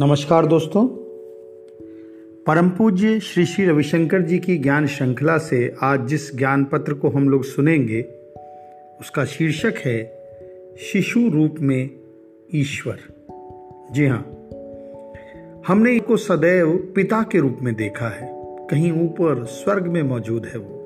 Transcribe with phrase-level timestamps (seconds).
[0.00, 0.88] नमस्कार दोस्तों।
[2.46, 7.08] परम पूज्य श्री श्री रविशंकर जी की ज्ञान श्रृंखला से आज जिस ज्ञान पत्र को
[7.08, 8.02] हम लोग सुनेंगे,
[9.00, 10.28] उसका शीर्षक है,
[10.80, 11.90] शिशु रूप में
[12.54, 12.98] ईश्वर।
[13.92, 14.48] जी हाँ
[15.66, 18.28] हमने इनको सदैव पिता के रूप में देखा है,
[18.70, 20.80] कहीं ऊपर स्वर्ग में मौजूद है वो।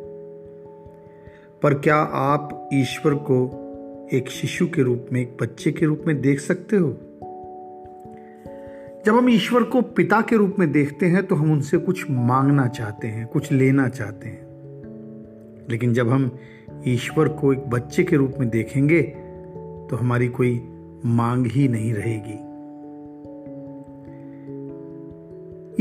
[1.63, 3.65] पर क्या आप ईश्वर को
[4.13, 6.97] एक शिशु के रूप में, एक बच्चे के रूप में देख सकते हो?
[9.09, 12.67] जब हम ईश्वर को पिता के रूप में देखते हैं तो हम उनसे कुछ मांगना
[12.67, 14.41] चाहते हैं, कुछ लेना चाहते हैं।
[15.71, 16.37] लेकिन जब हम
[16.87, 19.03] ईश्वर को एक बच्चे के रूप में देखेंगे
[19.91, 20.61] तो हमारी कोई
[21.05, 22.35] मांग ही नहीं रहेगी।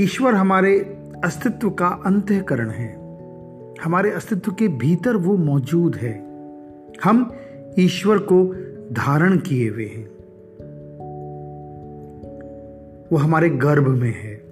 [0.03, 0.79] ईश्वर हमारे
[1.23, 2.93] अस्तित्व का अंतकरण है।
[3.83, 6.13] हमारे अस्तित्व के भीतर वो मौजूद है।
[7.03, 7.31] हम
[7.79, 8.55] ईश्वर को
[8.91, 10.16] धारण किए हुए हैं।
[13.11, 14.47] वो हमारे गर्भ में है।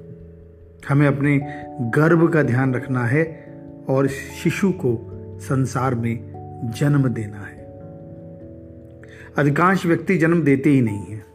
[0.90, 1.42] हमें अपने
[1.82, 3.54] गर्भ का ध्यान रखना है
[3.90, 6.36] और शिशु को संसार में
[6.78, 7.66] जन्म देना है।
[9.38, 11.26] अधिकांश व्यक्ति जन्म देते ही नहीं है।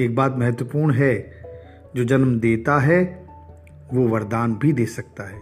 [0.00, 1.42] एक बात महत्वपूर्ण है,
[1.96, 3.26] जो जन्म देता है,
[3.94, 5.40] वो वरदान भी दे सकता है।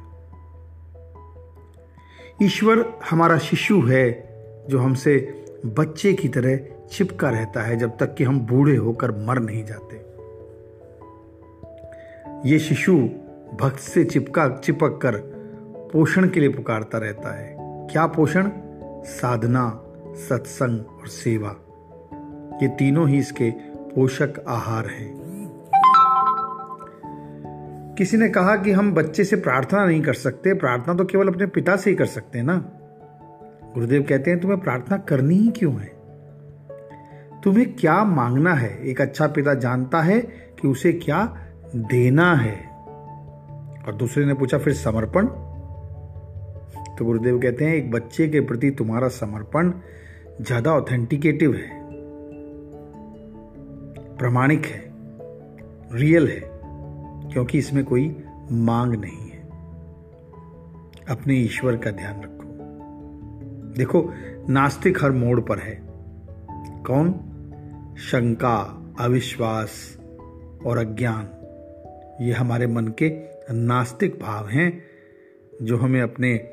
[2.43, 4.31] ईश्वर हमारा शिशु है,
[4.69, 6.61] जो हमसे बच्चे की तरह
[6.93, 10.10] चिपका रहता है जब तक कि हम बूढ़े होकर मर नहीं जाते।
[12.47, 12.97] ये शिशु
[13.61, 15.17] भक्त से चिपका, चिपक कर
[15.93, 18.51] पोषण के लिए पुकारता रहता है। क्या पोषण?
[19.05, 21.57] साधना, सत्संग और सेवा।
[22.63, 25.21] ये तीनों ही इसके पोषक आहार हैं।
[27.99, 31.47] किसी ने कहा कि हम बच्चे से प्रार्थना नहीं कर सकते। प्रार्थना तो केवल अपने
[31.47, 32.57] पिता से ही कर सकते हैं ना?
[33.75, 36.01] गुरुदेव कहते हैं, तुम्हें प्रार्थना करनी ही क्यों है?
[37.45, 38.87] तुम्हें क्या मांगना है?
[38.87, 40.21] एक अच्छा पिता जानता है
[40.61, 42.71] कि उसे क्या देना है।
[43.87, 45.27] और दूसरे ने पूछा, फिर समर्पण?
[46.99, 49.73] तो गुरुदेव कहते हैं, एक बच्चे के प्रति तुम्हारा समर्पण
[50.41, 51.81] ज़्यादा ऑथेंटिकेटिव है,
[54.17, 54.93] प्रमाणिक है
[55.93, 56.41] रियल है,
[57.33, 58.17] क्योंकि इसमें कोई
[58.53, 59.41] मांग नहीं है।
[61.11, 62.45] अपने ईश्वर का ध्यान रखो।
[63.79, 64.13] देखो,
[64.49, 65.83] नास्तिक हर मोड़ पर है।
[66.87, 67.13] कौन?
[67.99, 69.99] शंका, अविश्वास
[70.67, 71.40] और अज्ञान।
[72.21, 73.09] ये हमारे मन के
[73.53, 74.83] नास्तिक भाव हैं,
[75.63, 76.49] जो हमें अपने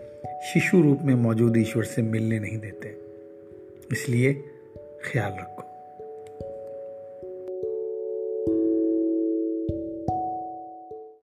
[0.54, 2.98] शिशु रूप में मौजूद ईश्वर से मिलने नहीं देते।
[3.92, 4.34] इसलिए
[5.06, 5.57] ख्याल रखो।